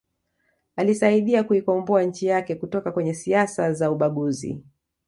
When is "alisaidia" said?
0.75-1.43